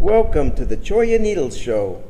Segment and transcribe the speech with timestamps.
[0.00, 2.02] Welcome to the Cholla Needles Show.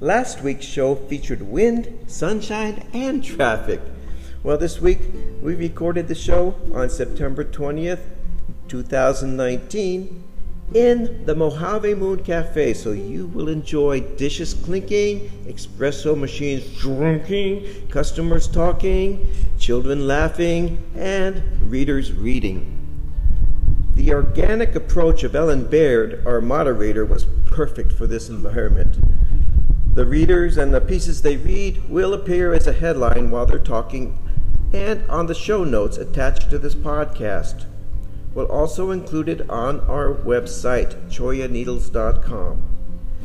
[0.00, 3.80] Last week's show featured wind, sunshine, and traffic.
[4.42, 4.98] Well, this week
[5.40, 8.02] we recorded the show on September 20th,
[8.68, 10.24] 2019,
[10.74, 18.46] in the Mojave Moon Cafe, so you will enjoy dishes clinking, espresso machines drinking, customers
[18.46, 19.26] talking,
[19.58, 22.79] children laughing, and readers reading.
[24.00, 28.96] The organic approach of Ellen Baird, our moderator, was perfect for this environment.
[29.94, 34.18] The readers and the pieces they read will appear as a headline while they're talking
[34.72, 37.66] and on the show notes attached to this podcast.
[38.32, 42.62] We'll also include it on our website, chollaneedles.com.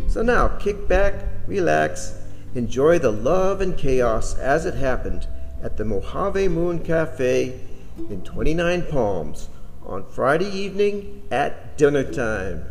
[0.10, 2.22] So now, kick back, relax,
[2.54, 5.26] enjoy the love and chaos as it happened
[5.64, 7.62] at the Mojave Moon Cafe
[8.10, 9.48] in 29 Palms
[9.86, 12.66] on Friday evening at dinner time.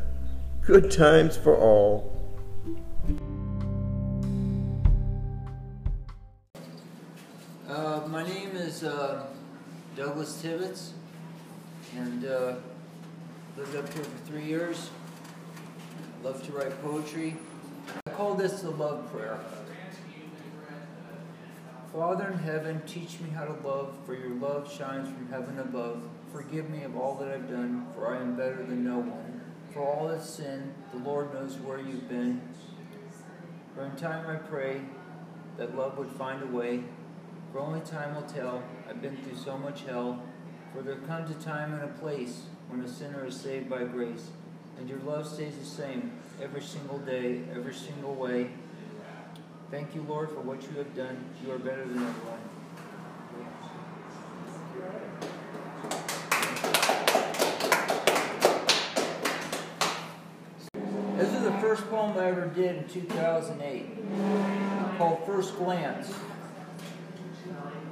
[0.63, 2.13] Good times for all.
[7.69, 9.27] Uh, my name is uh,
[9.97, 10.93] Douglas Tibbetts,
[11.97, 12.55] and uh,
[13.57, 14.91] lived up here for three years.
[16.23, 17.37] Love to write poetry.
[18.07, 19.39] I call this the love prayer.
[21.93, 26.03] Father in heaven, teach me how to love, for your love shines from heaven above.
[26.35, 29.41] Forgive me of all that I've done, for I am better than no one.
[29.73, 32.43] For all that sin, the Lord knows where you've been.
[33.73, 34.81] For in time I pray
[35.59, 36.83] that love would find a way.
[37.53, 38.65] For only time will tell.
[38.91, 40.25] I've been through so much hell.
[40.75, 44.31] For there comes a time and a place when a sinner is saved by grace.
[44.77, 46.11] And your love stays the same
[46.43, 48.51] every single day, every single way.
[49.71, 51.17] Thank you, Lord, for what you have done.
[51.45, 52.41] You are better than everyone.
[61.17, 66.13] This is the first poem I ever did in 2008 called First Glance.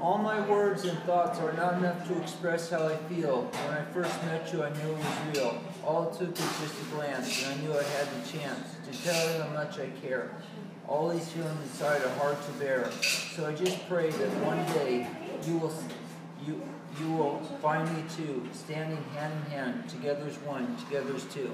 [0.01, 3.43] All my words and thoughts are not enough to express how I feel.
[3.43, 5.63] When I first met you, I knew it was real.
[5.85, 9.05] All it took was just a glance, and I knew I had the chance to
[9.05, 10.33] tell you how much I care.
[10.89, 12.91] All these feelings inside are hard to bear.
[13.37, 15.07] So I just pray that one day
[15.47, 15.73] you will
[16.45, 16.61] you
[16.99, 19.89] you will find me too, standing hand in hand.
[19.89, 21.53] Together's one, together's two.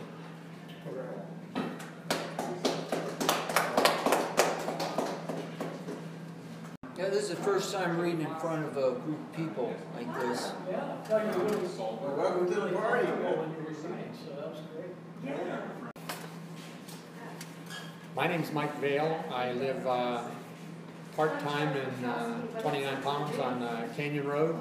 [7.19, 10.53] This is the first time reading in front of a group of people like this.
[18.15, 19.25] My name's Mike Vale.
[19.33, 20.29] I live uh,
[21.17, 24.57] part-time in uh, 29 Palms on uh, Canyon Road.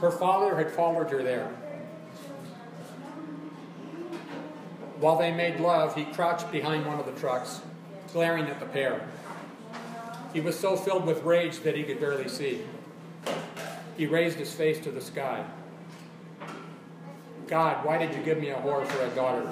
[0.00, 1.50] Her father had followed her there.
[5.00, 7.60] While they made love, he crouched behind one of the trucks,
[8.12, 9.06] glaring at the pair.
[10.32, 12.62] He was so filled with rage that he could barely see.
[13.96, 15.44] He raised his face to the sky.
[17.46, 19.48] God, why did you give me a whore for a daughter?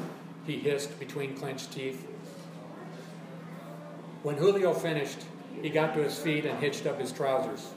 [0.46, 2.06] He hissed between clenched teeth.
[4.22, 5.18] When Julio finished,
[5.62, 7.70] he got to his feet and hitched up his trousers.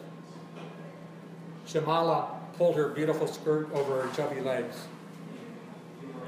[1.68, 4.75] Shamala pulled her beautiful skirt over her chubby legs.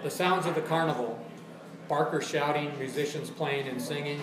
[0.03, 1.20] The sounds of the carnival,
[1.91, 4.21] barkers shouting, musicians playing and singing,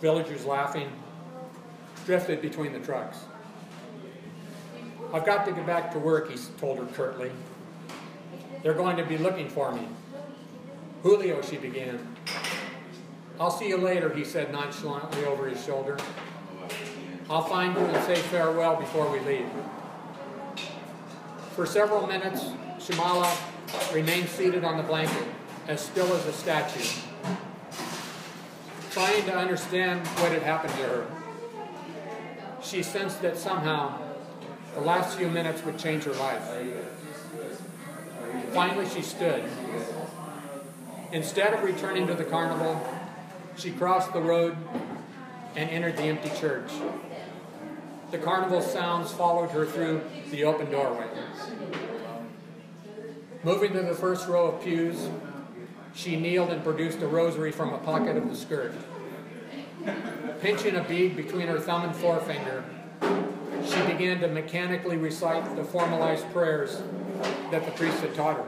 [0.00, 0.90] villagers laughing,
[2.06, 3.18] drifted between the trucks.
[5.12, 7.30] I've got to get back to work, he told her curtly.
[8.62, 9.86] They're going to be looking for me.
[11.02, 12.16] Julio, she began.
[13.38, 15.98] I'll see you later, he said nonchalantly over his shoulder.
[17.28, 19.50] I'll find you and say farewell before we leave.
[21.54, 22.44] For several minutes,
[22.78, 23.30] Shamala
[23.92, 25.26] remained seated on the blanket,
[25.68, 27.00] as still as a statue,
[28.90, 31.06] trying to understand what had happened to her.
[32.62, 34.00] She sensed that somehow
[34.74, 36.42] the last few minutes would change her life.
[38.52, 39.44] Finally, she stood.
[41.12, 42.80] Instead of returning to the carnival,
[43.56, 44.56] she crossed the road
[45.54, 46.70] and entered the empty church.
[48.10, 51.08] The carnival sounds followed her through the open doorway.
[53.42, 55.08] Moving to the first row of pews,
[55.96, 58.74] she kneeled and produced a rosary from a pocket of the skirt.
[60.42, 62.62] Pinching a bead between her thumb and forefinger,
[63.64, 66.82] she began to mechanically recite the formalized prayers
[67.50, 68.46] that the priest had taught her.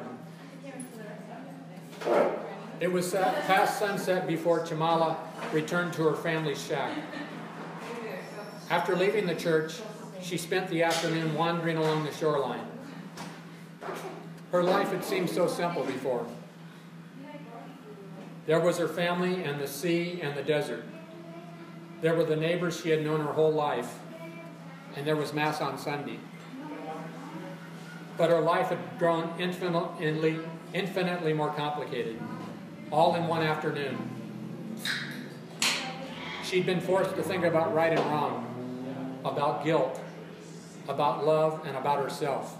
[2.81, 5.17] It was past sunset before Shamala
[5.53, 6.93] returned to her family's shack.
[8.71, 9.81] After leaving the church,
[10.21, 12.67] she spent the afternoon wandering along the shoreline.
[14.53, 16.27] Her life had seemed so simple before.
[18.49, 20.83] There was her family and the sea and the desert.
[22.01, 23.99] There were the neighbors she had known her whole life,
[24.97, 26.19] and there was Mass on Sunday.
[28.17, 30.41] But her life had grown infinitely,
[30.73, 32.19] infinitely more complicated,
[32.91, 33.99] all in one afternoon.
[36.43, 40.01] She'd been forced to think about right and wrong, about guilt,
[40.89, 42.57] about love, and about herself.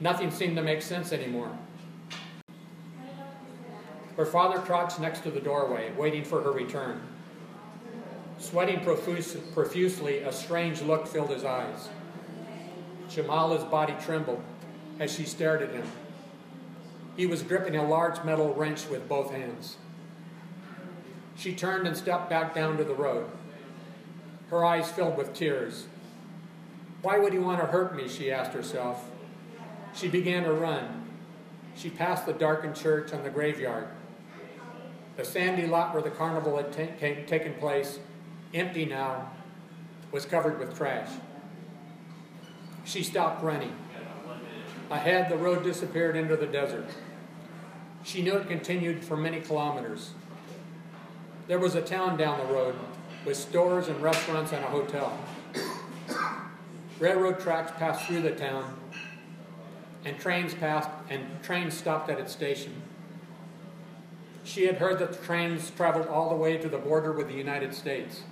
[0.00, 1.56] Nothing seemed to make sense anymore.
[4.16, 7.00] Her father crouched next to the doorway, waiting for her return.
[8.38, 11.88] Sweating profuse, profusely, a strange look filled his eyes.
[13.08, 14.42] Shamala's body trembled
[14.98, 15.86] as she stared at him.
[17.16, 19.76] He was gripping a large metal wrench with both hands.
[21.36, 23.30] She turned and stepped back down to the road,
[24.50, 25.86] her eyes filled with tears.
[27.00, 28.08] Why would he want to hurt me?
[28.08, 29.08] she asked herself.
[29.94, 31.01] She began to run.
[31.82, 33.88] She passed the darkened church and the graveyard.
[35.16, 37.98] The sandy lot where the carnival had taken place,
[38.54, 39.32] empty now,
[40.12, 41.08] was covered with trash.
[42.84, 43.74] She stopped running.
[44.90, 46.86] Ahead, the road disappeared into the desert.
[48.04, 50.12] She knew it continued for many kilometers.
[51.48, 52.76] There was a town down the road
[53.24, 55.18] with stores and restaurants and a hotel.
[57.00, 58.78] Railroad tracks passed through the town,
[60.04, 62.82] and trains passed, and trains stopped at its station.
[64.44, 67.34] She had heard that the trains traveled all the way to the border with the
[67.34, 68.22] United States.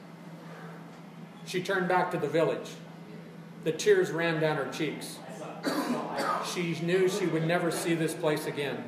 [1.46, 2.70] She turned back to the village.
[3.64, 5.18] The tears ran down her cheeks.
[6.52, 8.82] She knew she would never see this place again.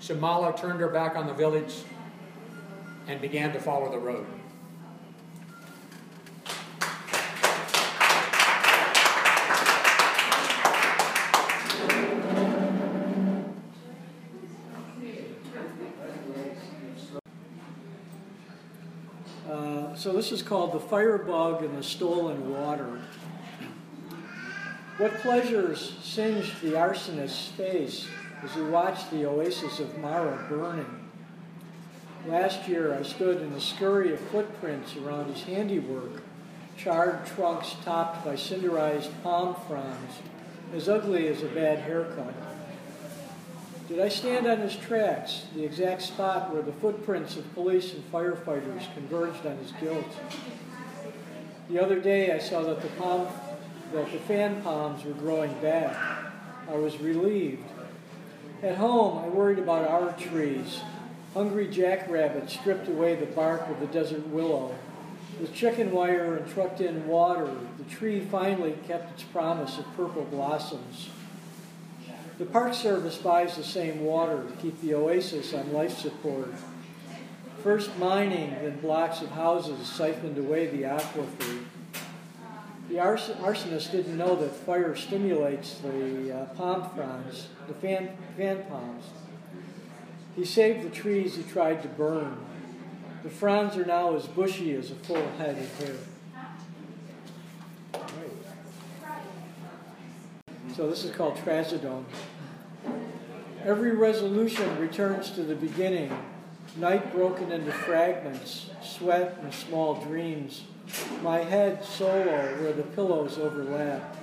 [0.00, 1.74] Shamala turned her back on the village
[3.08, 4.26] and began to follow the road.
[19.48, 23.00] Uh, so this is called the firebug and the stolen water.
[24.98, 28.06] What pleasures singed the arsonist's face
[28.42, 31.10] as he watched the oasis of Mara burning?
[32.26, 36.22] Last year, I stood in a scurry of footprints around his handiwork,
[36.76, 40.14] charred trunks topped by cinderized palm fronds,
[40.74, 42.34] as ugly as a bad haircut.
[43.88, 48.12] Did I stand on his tracks, the exact spot where the footprints of police and
[48.12, 50.04] firefighters converged on his guilt?
[51.68, 53.28] The other day, I saw that the, palm,
[53.92, 55.96] that the fan palms were growing back.
[56.68, 57.64] I was relieved.
[58.62, 60.80] At home, I worried about our trees,
[61.36, 64.74] Hungry jackrabbits stripped away the bark of the desert willow.
[65.38, 70.24] With chicken wire and trucked in water, the tree finally kept its promise of purple
[70.24, 71.10] blossoms.
[72.38, 76.52] The Park Service buys the same water to keep the oasis on life support.
[77.62, 81.64] First mining, then blocks of houses siphoned away the aquifer.
[82.90, 89.06] The arsonist didn't know that fire stimulates the uh, palm fronds, the fan, fan palms.
[90.36, 92.36] He saved the trees he tried to burn.
[93.22, 95.96] The fronds are now as bushy as a full head of hair.
[100.76, 102.04] So this is called trazodone.
[103.64, 106.14] Every resolution returns to the beginning,
[106.76, 110.64] night broken into fragments, sweat and small dreams,
[111.22, 114.18] my head solo where the pillows overlap.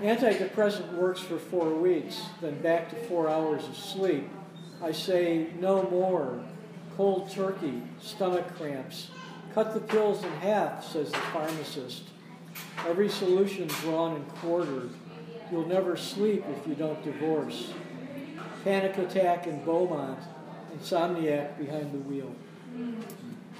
[0.00, 4.28] Antidepressant works for four weeks, then back to four hours of sleep.
[4.82, 6.42] I say no more.
[6.96, 9.10] Cold turkey, stomach cramps.
[9.54, 12.02] Cut the pills in half, says the pharmacist.
[12.88, 14.90] Every solution drawn and quartered.
[15.50, 17.72] You'll never sleep if you don't divorce.
[18.64, 20.18] Panic attack in Beaumont.
[20.76, 22.34] Insomniac behind the wheel.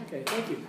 [0.06, 0.64] Okay, thank you.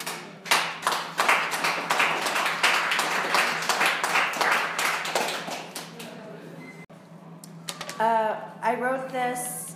[8.00, 9.76] Uh, I wrote this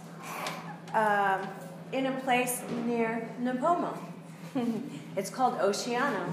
[0.93, 1.41] um,
[1.93, 3.97] in a place near Nipomo.
[5.15, 6.29] it's called Oceano.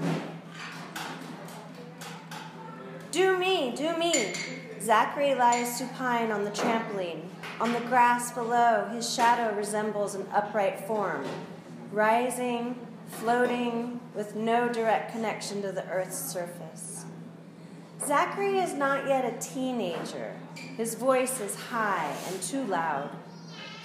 [3.11, 4.33] Do me, do me.
[4.87, 7.23] Zachary lies supine on the trampoline.
[7.59, 11.25] On the grass below, his shadow resembles an upright form,
[11.91, 12.79] rising,
[13.09, 17.03] floating, with no direct connection to the earth's surface.
[18.05, 20.37] Zachary is not yet a teenager.
[20.77, 23.09] His voice is high and too loud.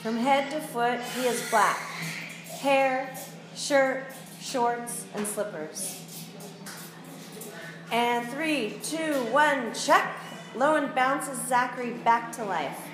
[0.05, 1.79] From head to foot, he is black
[2.61, 3.13] hair,
[3.57, 4.05] shirt,
[4.41, 5.99] shorts, and slippers.
[7.91, 10.22] And three, two, one, check.
[10.55, 12.89] Lowen bounces Zachary back to life.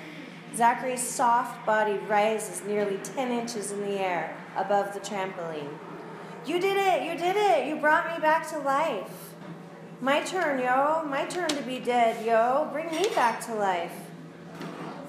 [0.55, 5.77] Zachary's soft body rises nearly 10 inches in the air above the trampoline.
[6.45, 7.03] You did it!
[7.03, 7.67] You did it!
[7.67, 9.33] You brought me back to life.
[10.01, 11.03] My turn, yo.
[11.03, 12.69] My turn to be dead, yo.
[12.71, 13.93] Bring me back to life.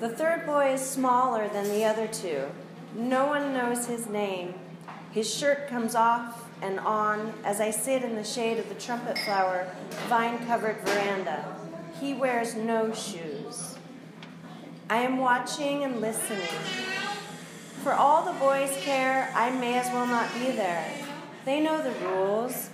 [0.01, 2.47] The third boy is smaller than the other two.
[2.95, 4.55] No one knows his name.
[5.13, 9.19] His shirt comes off and on as I sit in the shade of the trumpet
[9.19, 9.69] flower,
[10.09, 11.45] vine covered veranda.
[12.01, 13.77] He wears no shoes.
[14.89, 16.49] I am watching and listening.
[17.83, 20.91] For all the boys care, I may as well not be there.
[21.45, 22.71] They know the rules.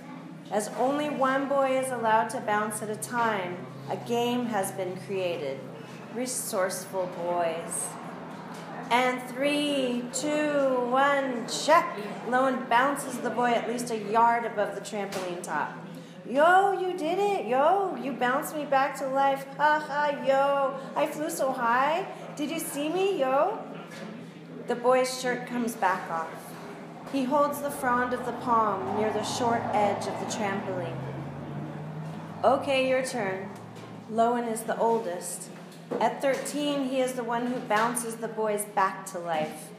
[0.49, 3.57] As only one boy is allowed to bounce at a time,
[3.89, 5.59] a game has been created.
[6.15, 7.85] Resourceful boys.
[8.89, 11.97] And three, two, one, check.
[12.27, 15.77] Lowen bounces the boy at least a yard above the trampoline top.
[16.29, 17.45] Yo, you did it.
[17.45, 19.45] Yo, you bounced me back to life.
[19.55, 20.77] Ha ha, yo.
[20.95, 22.05] I flew so high.
[22.35, 23.57] Did you see me, yo?
[24.67, 26.27] The boy's shirt comes back off.
[27.13, 30.97] He holds the frond of the palm near the short edge of the trampoline.
[32.43, 33.49] Okay, your turn.
[34.11, 35.49] Lowen is the oldest.
[36.01, 39.69] At 13, he is the one who bounces the boys back to life,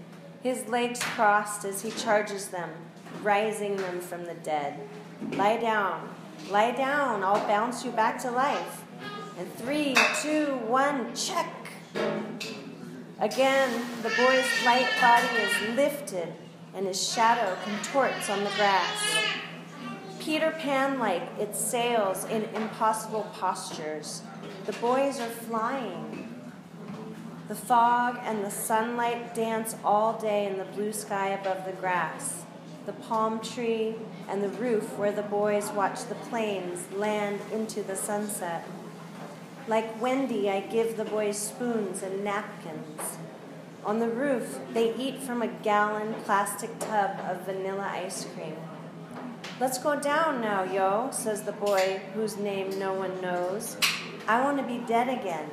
[0.42, 2.70] his legs crossed as he charges them,
[3.22, 4.80] rising them from the dead.
[5.32, 6.08] Lie down,
[6.50, 8.84] lie down, I'll bounce you back to life.
[9.38, 11.52] And three, two, one, check.
[13.20, 16.32] Again, the boy's light body is lifted
[16.74, 19.16] and his shadow contorts on the grass.
[20.20, 24.22] Peter Pan like, it sails in impossible postures.
[24.66, 26.28] The boys are flying.
[27.48, 32.44] The fog and the sunlight dance all day in the blue sky above the grass,
[32.88, 33.94] the palm tree,
[34.28, 38.66] and the roof where the boys watch the planes land into the sunset.
[39.68, 43.18] Like Wendy, I give the boys spoons and napkins.
[43.84, 48.56] On the roof, they eat from a gallon plastic tub of vanilla ice cream.
[49.60, 53.76] Let's go down now, yo, says the boy whose name no one knows.
[54.26, 55.50] I want to be dead again.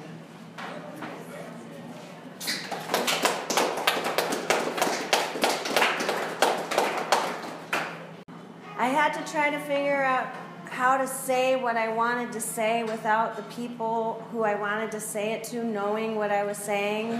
[8.95, 10.27] Had to try to figure out
[10.69, 14.99] how to say what I wanted to say without the people who I wanted to
[14.99, 17.11] say it to knowing what I was saying.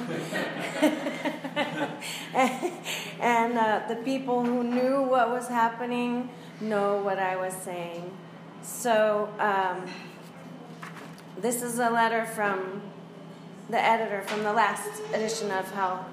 [3.20, 6.30] and uh, the people who knew what was happening
[6.60, 8.12] know what I was saying.
[8.62, 9.86] So, um,
[11.38, 12.82] this is a letter from
[13.70, 16.06] the editor from the last edition of Hell.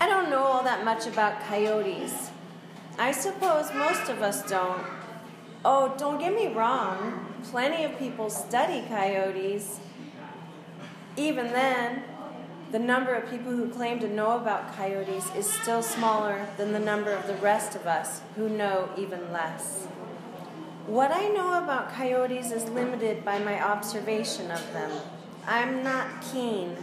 [0.00, 2.29] I don't know all that much about coyotes.
[3.00, 4.84] I suppose most of us don't.
[5.64, 9.80] Oh, don't get me wrong, plenty of people study coyotes.
[11.16, 12.02] Even then,
[12.72, 16.78] the number of people who claim to know about coyotes is still smaller than the
[16.78, 19.86] number of the rest of us who know even less.
[20.86, 24.90] What I know about coyotes is limited by my observation of them.
[25.46, 26.76] I'm not keen.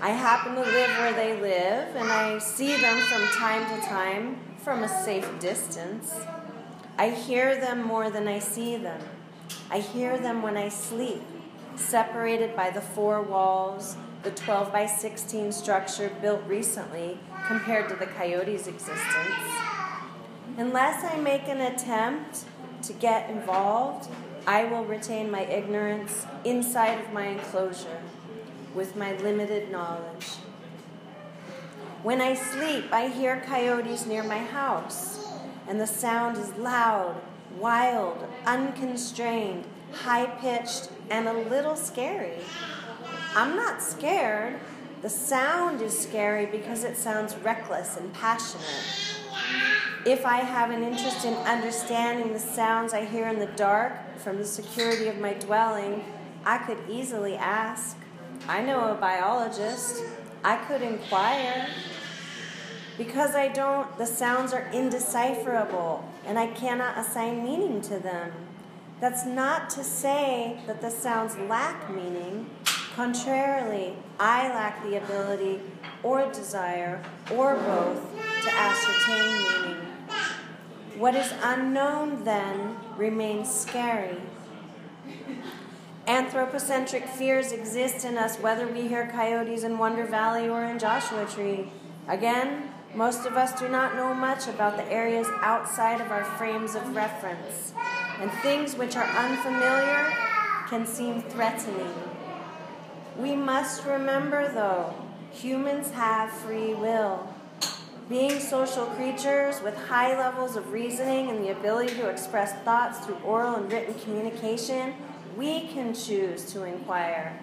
[0.00, 4.40] I happen to live where they live, and I see them from time to time
[4.64, 6.14] from a safe distance.
[6.96, 9.00] I hear them more than I see them.
[9.70, 11.22] I hear them when I sleep,
[11.76, 18.06] separated by the four walls, the 12 by 16 structure built recently compared to the
[18.06, 19.34] coyote's existence.
[20.56, 22.44] Unless I make an attempt
[22.84, 24.08] to get involved,
[24.46, 28.00] I will retain my ignorance inside of my enclosure
[28.74, 30.28] with my limited knowledge.
[32.04, 35.26] When I sleep, I hear coyotes near my house,
[35.66, 37.16] and the sound is loud,
[37.58, 42.40] wild, unconstrained, high pitched, and a little scary.
[43.34, 44.60] I'm not scared.
[45.00, 49.22] The sound is scary because it sounds reckless and passionate.
[50.04, 54.36] If I have an interest in understanding the sounds I hear in the dark from
[54.36, 56.04] the security of my dwelling,
[56.44, 57.96] I could easily ask.
[58.46, 60.04] I know a biologist.
[60.44, 61.66] I could inquire.
[62.96, 68.32] Because I don't, the sounds are indecipherable and I cannot assign meaning to them.
[69.00, 72.48] That's not to say that the sounds lack meaning.
[72.94, 75.60] Contrarily, I lack the ability
[76.04, 78.00] or desire or both
[78.44, 79.86] to ascertain meaning.
[80.96, 84.18] What is unknown then remains scary.
[86.06, 91.26] Anthropocentric fears exist in us whether we hear coyotes in Wonder Valley or in Joshua
[91.26, 91.72] Tree.
[92.06, 96.74] Again, most of us do not know much about the areas outside of our frames
[96.74, 97.72] of reference.
[98.20, 100.12] and things which are unfamiliar
[100.68, 101.92] can seem threatening.
[103.18, 104.94] We must remember, though,
[105.32, 107.28] humans have free will.
[108.08, 113.18] Being social creatures with high levels of reasoning and the ability to express thoughts through
[113.24, 114.94] oral and written communication,
[115.36, 117.38] we can choose to inquire,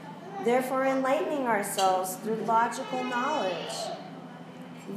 [0.45, 3.73] therefore, enlightening ourselves through logical knowledge.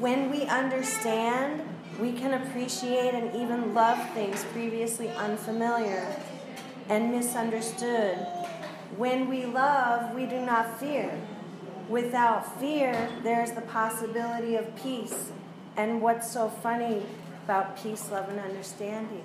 [0.01, 1.63] When we understand,
[2.01, 6.17] we can appreciate and even love things previously unfamiliar
[6.89, 8.17] and misunderstood.
[8.97, 11.17] When we love, we do not fear.
[11.89, 15.31] Without fear, there's the possibility of peace.
[15.77, 17.03] And what's so funny
[17.45, 19.23] about peace, love, and understanding?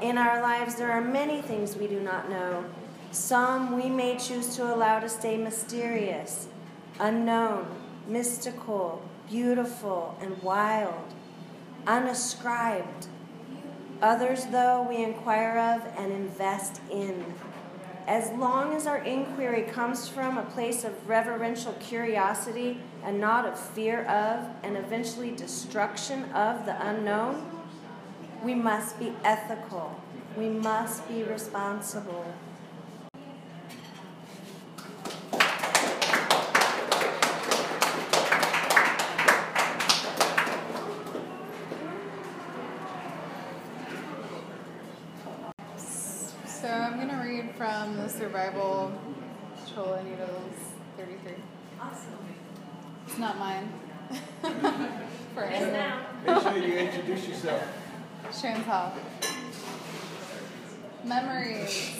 [0.00, 2.64] In our lives, there are many things we do not know.
[3.10, 6.48] Some we may choose to allow to stay mysterious,
[6.98, 7.66] unknown,
[8.06, 11.14] mystical, beautiful, and wild,
[11.86, 13.06] unascribed.
[14.02, 17.24] Others, though, we inquire of and invest in.
[18.06, 23.58] As long as our inquiry comes from a place of reverential curiosity and not of
[23.58, 27.46] fear of and eventually destruction of the unknown,
[28.42, 30.00] we must be ethical.
[30.36, 32.24] We must be responsible.
[46.60, 48.92] So I'm going to read from the Survival
[49.66, 50.52] Cholla Needles
[50.98, 51.32] 33.
[51.80, 52.18] Awesome.
[53.06, 53.72] It's not mine.
[55.34, 56.04] For It is now.
[56.26, 57.62] Make sure you introduce yourself.
[58.38, 58.92] Chantal.
[61.02, 61.96] Memories.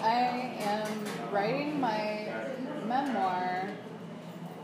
[0.00, 0.88] I am
[1.32, 2.32] writing my
[2.86, 3.70] memoir.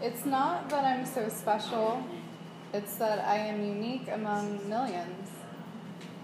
[0.00, 2.06] It's not that I'm so special,
[2.73, 5.26] it's that I am unique among millions.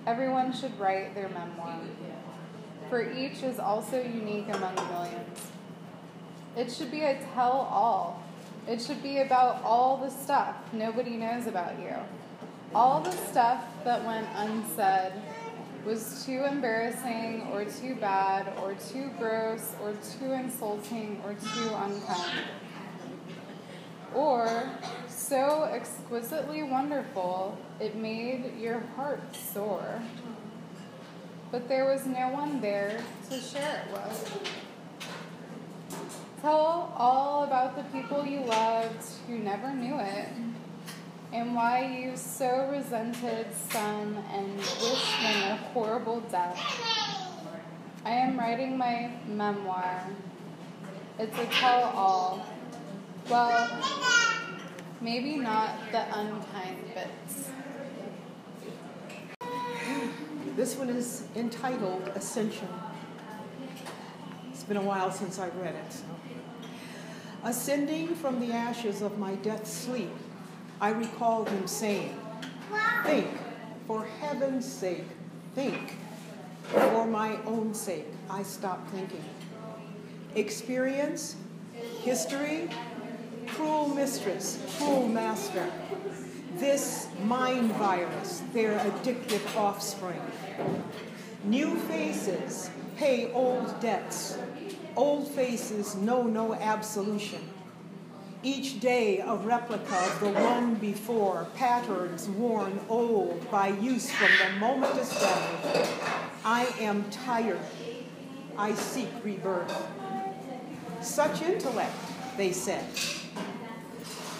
[0.04, 1.78] Everyone should write their memoir,
[2.88, 5.52] for each is also unique among millions.
[6.56, 8.22] It should be a tell all.
[8.66, 11.94] It should be about all the stuff nobody knows about you.
[12.74, 15.12] All the stuff that went unsaid
[15.84, 22.46] was too embarrassing or too bad or too gross or too insulting or too unkind.
[24.14, 24.68] Or
[25.22, 30.02] so exquisitely wonderful it made your heart soar.
[31.50, 34.52] But there was no one there to share it with.
[36.40, 40.28] Tell all about the people you loved who never knew it,
[41.32, 46.58] and why you so resented some and wished them a horrible death.
[48.04, 50.02] I am writing my memoir.
[51.18, 52.44] It's a tell all.
[53.30, 54.31] Well,
[55.02, 57.50] maybe not the unkind bits.
[60.56, 62.68] This one is entitled Ascension.
[64.50, 65.92] It's been a while since I read it.
[65.92, 66.04] So.
[67.44, 70.12] Ascending from the ashes of my death sleep,
[70.80, 72.16] I recalled him saying,
[73.04, 73.28] Think,
[73.86, 75.06] for heaven's sake,
[75.54, 75.96] think.
[76.68, 79.24] For my own sake, I stopped thinking.
[80.36, 81.36] Experience,
[82.02, 82.70] history,
[83.48, 85.70] cruel mistress, cruel master.
[86.56, 90.20] This mind virus, their addictive offspring.
[91.44, 94.38] New faces pay old debts.
[94.96, 97.40] Old faces know no absolution.
[98.44, 104.58] Each day a replica of the one before, patterns worn old by use from the
[104.58, 105.92] moment established.
[106.44, 107.60] I am tired.
[108.58, 109.72] I seek rebirth.
[111.00, 111.94] Such intellect,
[112.36, 112.84] they said.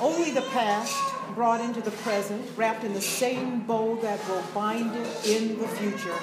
[0.01, 0.97] Only the past
[1.35, 5.69] brought into the present, wrapped in the same bow that will bind it in the
[5.69, 6.19] future.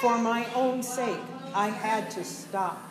[0.00, 1.20] For my own sake,
[1.54, 2.90] I had to stop.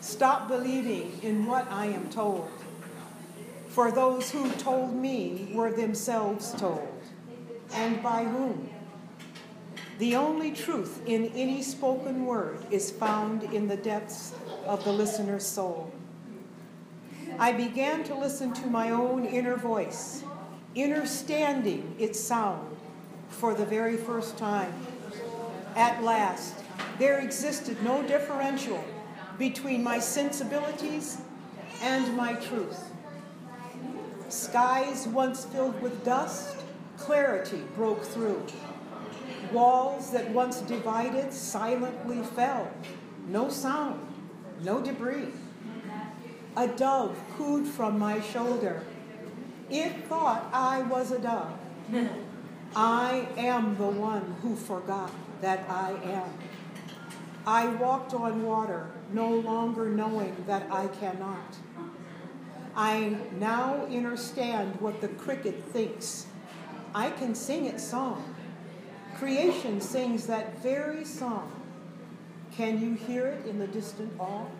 [0.00, 2.48] Stop believing in what I am told.
[3.68, 6.88] For those who told me were themselves told.
[7.72, 8.70] And by whom?
[9.98, 14.32] The only truth in any spoken word is found in the depths
[14.64, 15.92] of the listener's soul.
[17.40, 20.24] I began to listen to my own inner voice,
[20.76, 22.76] understanding its sound
[23.28, 24.72] for the very first time.
[25.76, 26.56] At last,
[26.98, 28.82] there existed no differential
[29.38, 31.18] between my sensibilities
[31.80, 32.90] and my truth.
[34.28, 36.56] Skies once filled with dust,
[36.96, 38.44] clarity broke through.
[39.52, 42.68] Walls that once divided silently fell.
[43.28, 44.00] No sound,
[44.64, 45.28] no debris.
[46.58, 48.82] A dove cooed from my shoulder.
[49.70, 51.56] It thought I was a dove.
[52.74, 56.36] I am the one who forgot that I am.
[57.46, 61.56] I walked on water, no longer knowing that I cannot.
[62.74, 66.26] I now understand what the cricket thinks.
[66.92, 68.34] I can sing its song.
[69.16, 71.52] Creation sings that very song.
[72.50, 74.50] Can you hear it in the distant all?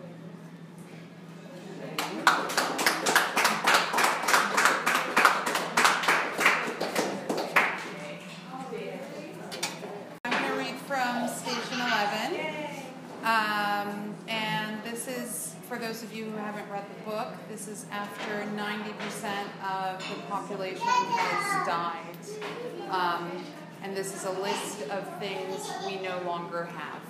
[10.23, 12.39] I'm going to read from Station 11.
[13.23, 17.85] Um, and this is, for those of you who haven't read the book, this is
[17.91, 18.73] after 90%
[19.63, 22.15] of the population has died.
[22.89, 23.43] Um,
[23.83, 27.01] and this is a list of things we no longer have.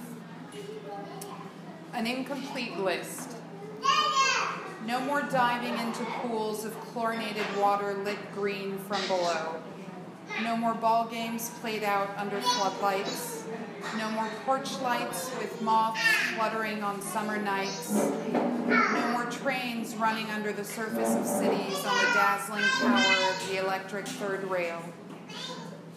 [1.93, 3.38] An incomplete list.
[4.89, 9.62] No more diving into pools of chlorinated water lit green from below.
[10.41, 13.43] No more ball games played out under floodlights.
[13.99, 16.02] No more porch lights with moths
[16.34, 17.93] fluttering on summer nights.
[18.32, 23.58] No more trains running under the surface of cities on the dazzling power of the
[23.63, 24.82] electric third rail.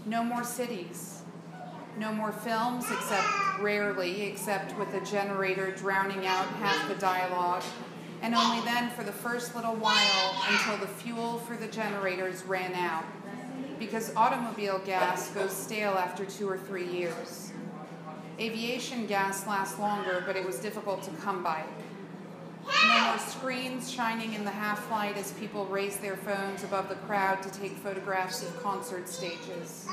[0.05, 1.22] No more cities.
[1.96, 3.26] No more films, except
[3.59, 7.62] rarely, except with a generator drowning out half the dialogue,
[8.22, 12.72] and only then for the first little while until the fuel for the generators ran
[12.74, 13.04] out
[13.78, 17.52] because automobile gas goes stale after two or three years.
[18.38, 21.64] Aviation gas lasts longer, but it was difficult to come by.
[22.64, 26.94] No more screens shining in the half light as people raise their phones above the
[26.94, 29.88] crowd to take photographs of concert stages.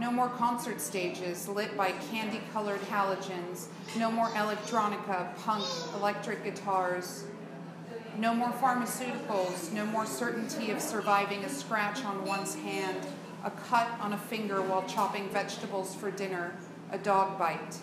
[0.00, 3.66] No more concert stages lit by candy colored halogens.
[3.96, 7.24] No more electronica, punk, electric guitars.
[8.18, 13.06] No more pharmaceuticals, no more certainty of surviving a scratch on one's hand,
[13.42, 16.54] a cut on a finger while chopping vegetables for dinner,
[16.90, 17.78] a dog bite.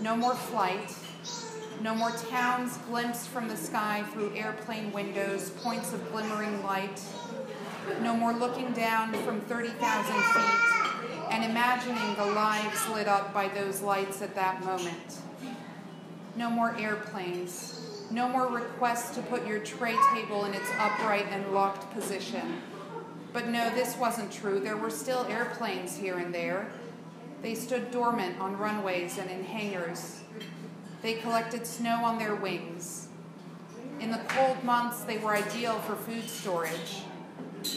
[0.00, 0.94] No more flight,
[1.80, 7.00] no more towns glimpsed from the sky through airplane windows, points of glimmering light.
[8.02, 13.80] No more looking down from 30,000 feet and imagining the lives lit up by those
[13.80, 15.18] lights at that moment.
[16.36, 21.52] No more airplanes, no more requests to put your tray table in its upright and
[21.52, 22.60] locked position.
[23.32, 24.60] But no, this wasn't true.
[24.60, 26.70] There were still airplanes here and there.
[27.42, 30.20] They stood dormant on runways and in hangars.
[31.02, 33.08] They collected snow on their wings.
[34.00, 37.02] In the cold months, they were ideal for food storage.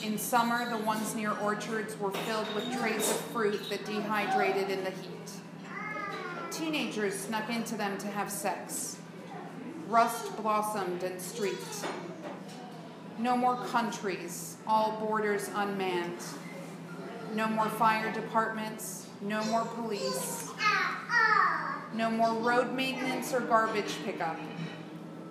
[0.03, 4.83] In summer, the ones near orchards were filled with trays of fruit that dehydrated in
[4.83, 5.31] the heat.
[6.51, 8.96] Teenagers snuck into them to have sex
[9.88, 11.86] rust blossomed and streaked.
[13.19, 16.21] No more countries, all borders unmanned.
[17.34, 20.50] No more fire departments, no more police.
[21.93, 24.38] No more road maintenance or garbage pickup.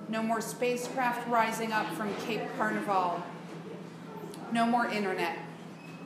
[0.08, 3.22] No more spacecraft rising up from Cape Canaveral.
[4.52, 5.38] No more internet.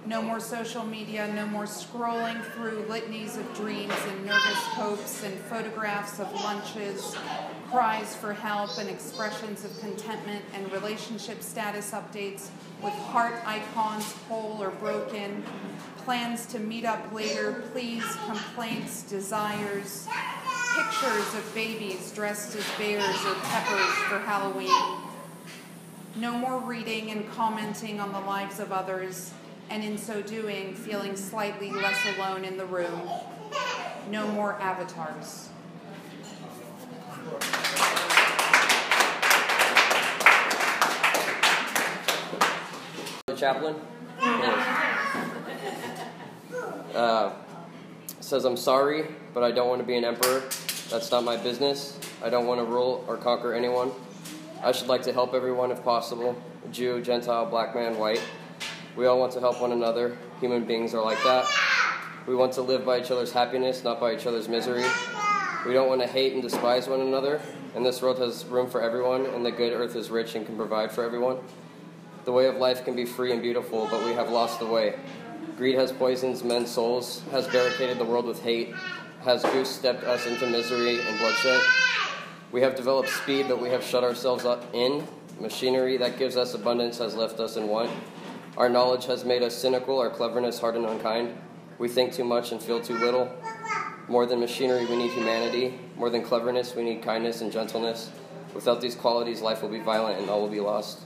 [0.06, 5.38] No more social media, no more scrolling through litanies of dreams and nervous hopes and
[5.40, 7.16] photographs of lunches,
[7.70, 12.48] cries for help and expressions of contentment and relationship status updates
[12.82, 15.44] with heart icons whole or broken,
[15.98, 20.08] plans to meet up later, pleas, complaints, desires,
[20.76, 25.00] pictures of babies dressed as bears or peppers for Halloween.
[26.16, 29.32] No more reading and commenting on the lives of others,
[29.68, 33.08] and in so doing, feeling slightly less alone in the room.
[34.10, 35.50] No more avatars.
[43.40, 43.74] Chaplain.
[46.94, 47.32] Uh,
[48.20, 50.40] says, I'm sorry, but I don't want to be an emperor.
[50.90, 51.98] That's not my business.
[52.22, 53.92] I don't want to rule or conquer anyone.
[54.62, 56.36] I should like to help everyone if possible
[56.70, 58.22] Jew, Gentile, black man, white.
[58.94, 60.18] We all want to help one another.
[60.40, 61.46] Human beings are like that.
[62.26, 64.84] We want to live by each other's happiness, not by each other's misery.
[65.66, 67.40] We don't want to hate and despise one another.
[67.74, 70.56] And this world has room for everyone, and the good earth is rich and can
[70.56, 71.38] provide for everyone.
[72.24, 74.98] The way of life can be free and beautiful, but we have lost the way.
[75.56, 78.74] Greed has poisoned men's souls, has barricaded the world with hate,
[79.22, 81.60] has goose stepped us into misery and bloodshed.
[82.52, 85.06] We have developed speed, but we have shut ourselves up in.
[85.38, 87.90] Machinery that gives us abundance has left us in want.
[88.56, 91.36] Our knowledge has made us cynical, our cleverness hard and unkind.
[91.78, 93.30] We think too much and feel too little.
[94.08, 95.78] More than machinery, we need humanity.
[95.96, 98.10] More than cleverness, we need kindness and gentleness.
[98.54, 101.00] Without these qualities, life will be violent and all will be lost.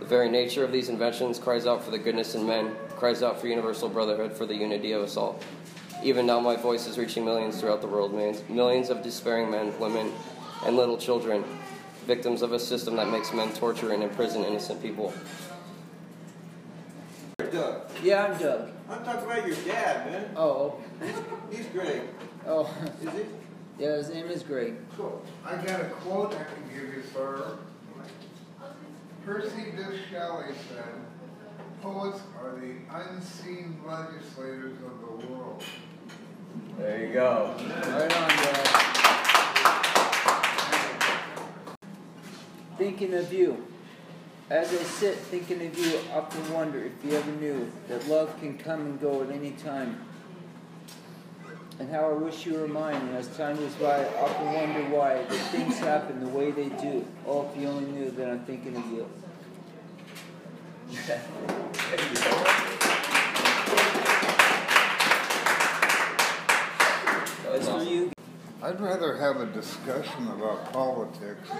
[0.00, 3.38] The very nature of these inventions cries out for the goodness in men, cries out
[3.38, 5.38] for universal brotherhood, for the unity of us all.
[6.02, 10.10] Even now, my voice is reaching millions throughout the world, millions of despairing men, women,
[10.64, 11.44] and little children,
[12.06, 15.12] victims of a system that makes men torture and imprison innocent people.
[17.52, 17.82] Doug.
[18.02, 18.70] Yeah, I'm Doug.
[18.88, 20.30] I'm talking about your dad, man.
[20.34, 20.76] Oh.
[21.50, 22.02] He's great.
[22.46, 22.72] Oh.
[23.02, 23.24] Is he?
[23.78, 24.76] Yeah, his name is Greg.
[24.96, 25.22] Cool.
[25.44, 27.58] I got a quote I can give you, sir.
[29.24, 30.94] Percy Bysshe Shelley said,
[31.82, 35.62] Poets are the unseen legislators of the world.
[36.78, 37.54] There you go.
[37.58, 38.68] Right on, Dad.
[42.78, 43.66] Thinking of you.
[44.48, 48.36] As I sit thinking of you, I often wonder if you ever knew that love
[48.40, 50.00] can come and go at any time.
[51.80, 54.82] And how I wish you were mine, and as time goes by, I often wonder
[54.94, 57.06] why that things happen the way they do.
[57.26, 59.08] Oh, if you only knew that I'm thinking of you.
[67.50, 68.12] As for you,
[68.62, 71.48] I'd rather have a discussion about politics.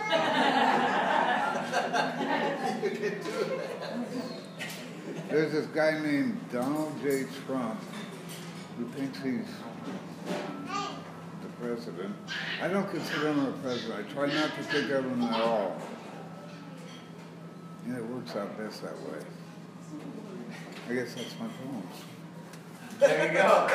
[5.30, 7.24] There's this guy named Donald J.
[7.46, 7.80] Trump
[8.76, 9.69] who thinks he's the
[11.60, 12.14] president.
[12.62, 14.06] I don't consider him a president.
[14.08, 15.76] I try not to think of him at all.
[17.84, 19.18] And it works out best that way.
[20.88, 21.86] I guess that's my poem.
[22.98, 23.68] There you go.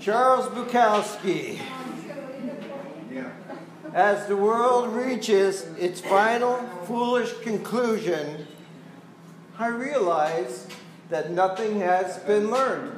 [0.00, 1.60] Charles Bukowski.
[3.12, 3.30] Yeah.
[3.92, 8.46] As the world reaches its final foolish conclusion,
[9.58, 10.68] I realize
[11.08, 12.92] that nothing has been learned.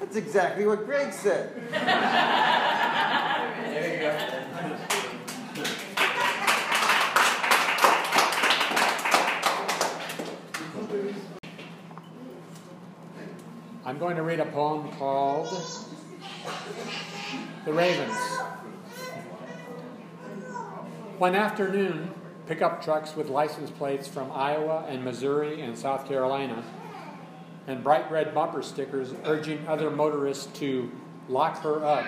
[0.00, 1.54] That's exactly what Greg said.
[3.70, 4.18] there you go.
[13.84, 15.46] I'm going to read a poem called
[17.64, 18.16] The Ravens.
[21.18, 22.10] One afternoon,
[22.46, 26.64] pickup trucks with license plates from Iowa and Missouri and South Carolina,
[27.66, 30.90] and bright red bumper stickers urging other motorists to
[31.28, 32.04] lock her up,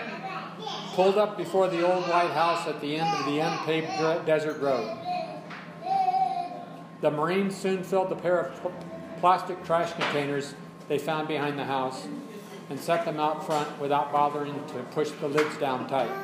[0.94, 4.99] pulled up before the old White House at the end of the unpaved desert road.
[7.01, 8.73] The Marines soon filled the pair of pl-
[9.20, 10.55] plastic trash containers
[10.88, 12.07] they found behind the house
[12.70, 16.24] and set them out front without bothering to push the lids down tight.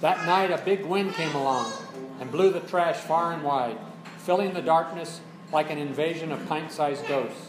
[0.00, 1.72] That night, a big wind came along
[2.20, 3.78] and blew the trash far and wide,
[4.18, 5.20] filling the darkness
[5.52, 7.48] like an invasion of pint sized ghosts.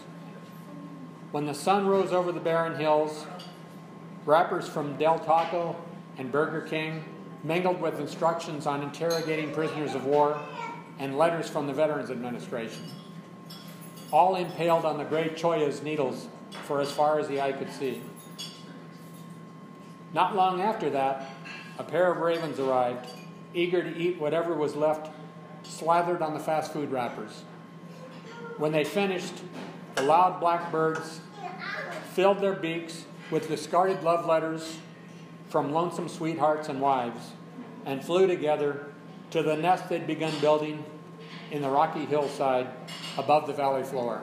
[1.31, 3.27] When the sun rose over the barren hills,
[4.25, 5.75] wrappers from Del Taco
[6.17, 7.03] and Burger King
[7.43, 10.39] mingled with instructions on interrogating prisoners of war
[10.97, 12.83] and letters from the Veterans Administration,
[14.11, 16.27] all impaled on the great Cholla's needles
[16.65, 18.01] for as far as the eye could see.
[20.13, 21.29] Not long after that,
[21.79, 23.07] a pair of ravens arrived,
[23.53, 25.09] eager to eat whatever was left
[25.63, 27.43] slathered on the fast food wrappers.
[28.57, 29.33] When they finished,
[29.95, 31.21] the loud blackbirds
[32.13, 34.77] filled their beaks with discarded love letters
[35.47, 37.31] from lonesome sweethearts and wives
[37.85, 38.87] and flew together
[39.31, 40.83] to the nest they'd begun building
[41.49, 42.67] in the rocky hillside
[43.17, 44.21] above the valley floor.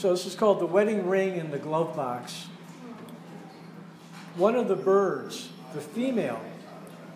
[0.00, 2.46] So this is called the wedding ring in the glove box.
[4.34, 6.40] One of the birds, the female,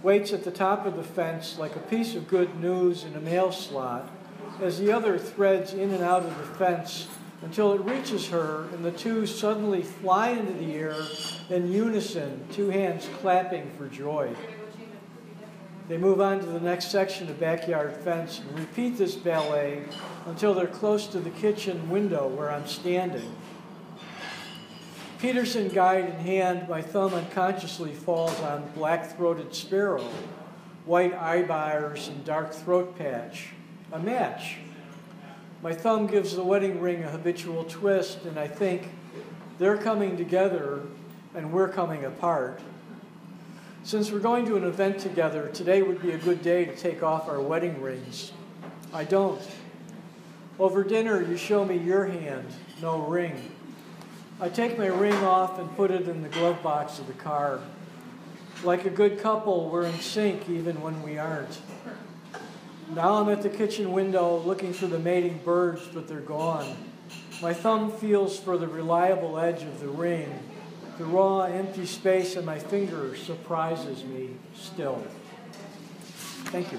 [0.02, 3.20] waits at the top of the fence like a piece of good news in a
[3.20, 4.10] mail slot
[4.60, 7.08] as the other threads in and out of the fence
[7.40, 11.06] until it reaches her and the two suddenly fly into the air
[11.48, 14.28] in unison, two hands clapping for joy.
[15.86, 19.82] They move on to the next section of backyard fence and repeat this ballet
[20.26, 23.34] until they're close to the kitchen window where I'm standing.
[25.18, 30.08] Peterson guide in hand, my thumb unconsciously falls on black throated sparrow,
[30.86, 33.48] white eyebars, and dark throat patch.
[33.92, 34.56] A match.
[35.62, 38.90] My thumb gives the wedding ring a habitual twist, and I think
[39.58, 40.80] they're coming together
[41.34, 42.60] and we're coming apart.
[43.84, 47.02] Since we're going to an event together, today would be a good day to take
[47.02, 48.32] off our wedding rings.
[48.94, 49.42] I don't.
[50.58, 52.46] Over dinner, you show me your hand,
[52.80, 53.54] no ring.
[54.40, 57.60] I take my ring off and put it in the glove box of the car.
[58.62, 61.58] Like a good couple, we're in sync even when we aren't.
[62.88, 66.74] Now I'm at the kitchen window looking for the mating birds, but they're gone.
[67.42, 70.32] My thumb feels for the reliable edge of the ring.
[70.96, 75.04] The raw, empty space in my finger surprises me still.
[76.52, 76.78] Thank you.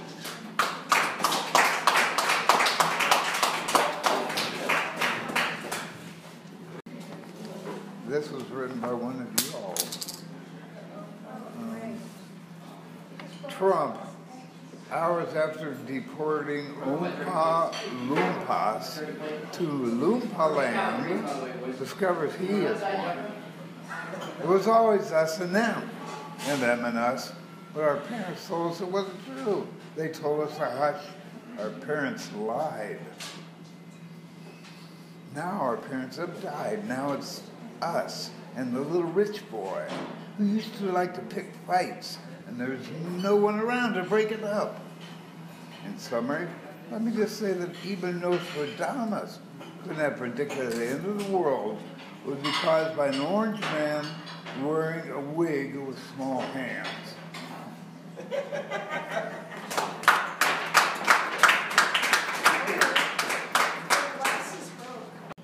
[8.07, 9.75] This was written by one of you all.
[11.59, 11.99] Um,
[13.49, 13.97] Trump,
[14.91, 17.73] hours after deporting Oompa
[18.07, 23.44] Loompas to Loompa Land, discovers he is one.
[24.39, 25.89] It was always us and them,
[26.47, 27.31] and them and us,
[27.73, 29.67] but our parents told us it wasn't true.
[29.95, 31.03] They told us to hush.
[31.59, 32.99] Our parents lied.
[35.33, 36.87] Now our parents have died.
[36.87, 37.41] Now it's
[37.81, 39.85] us and the little rich boy
[40.37, 42.17] who used to like to pick fights,
[42.47, 42.85] and there's
[43.21, 44.79] no one around to break it up.
[45.85, 46.47] In summary,
[46.91, 49.39] let me just say that even Nostradamus
[49.83, 51.79] couldn't have predicted the end of the world
[52.33, 54.05] be caused by an orange man
[54.63, 56.87] wearing a wig with small hands.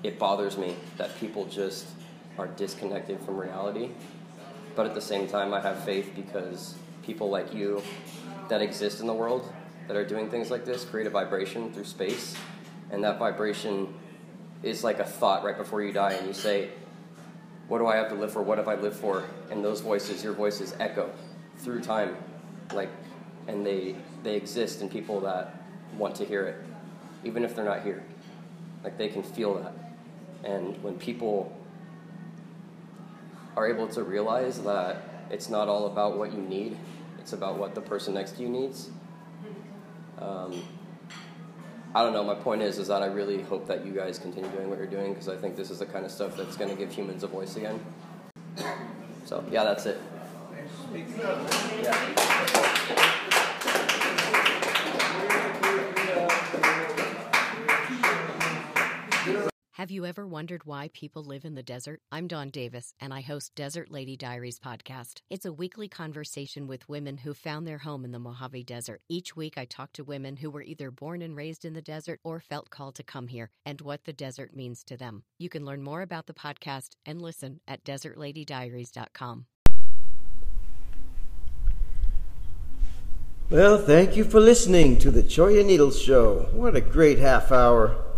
[0.02, 1.86] It bothers me that people just
[2.36, 3.90] are disconnected from reality.
[4.74, 7.82] But at the same time, I have faith because people like you
[8.48, 9.52] that exist in the world
[9.86, 12.34] that are doing things like this create a vibration through space.
[12.90, 13.94] And that vibration
[14.62, 16.70] is like a thought right before you die, and you say,
[17.68, 18.42] What do I have to live for?
[18.42, 19.24] What have I lived for?
[19.50, 21.10] And those voices, your voices, echo
[21.58, 22.16] through time.
[22.72, 22.90] Like,
[23.48, 25.62] and they, they exist in people that
[25.96, 26.56] want to hear it,
[27.24, 28.02] even if they're not here.
[28.84, 29.74] Like, they can feel that.
[30.44, 31.56] And when people
[33.56, 36.76] are able to realize that it's not all about what you need,
[37.18, 38.90] it's about what the person next to you needs.
[40.18, 40.62] Um,
[41.94, 42.24] I don't know.
[42.24, 44.86] My point is, is that I really hope that you guys continue doing what you're
[44.86, 47.22] doing because I think this is the kind of stuff that's going to give humans
[47.22, 47.84] a voice again.
[49.26, 50.00] So yeah, that's it.
[59.82, 62.02] Have you ever wondered why people live in the desert?
[62.12, 65.22] I'm Dawn Davis, and I host Desert Lady Diaries podcast.
[65.28, 69.02] It's a weekly conversation with women who found their home in the Mojave Desert.
[69.08, 72.20] Each week, I talk to women who were either born and raised in the desert
[72.22, 75.24] or felt called to come here and what the desert means to them.
[75.36, 79.46] You can learn more about the podcast and listen at desertladydiaries.com.
[83.50, 86.50] Well, thank you for listening to the Cholla Needles Show.
[86.52, 88.11] What a great half hour.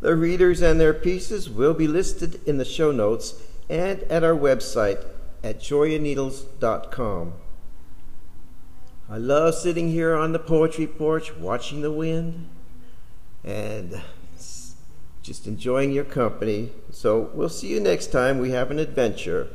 [0.00, 3.34] The readers and their pieces will be listed in the show notes
[3.68, 5.04] and at our website
[5.44, 7.34] at chollaneedles.com.
[9.08, 12.48] I love sitting here on the poetry porch watching the wind
[13.44, 14.00] and
[15.22, 16.70] just enjoying your company.
[16.90, 19.48] So we'll see you next time we have an adventure.